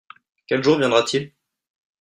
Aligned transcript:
Quel 0.47 0.63
jour 0.63 0.79
viendra-t-il? 0.79 1.31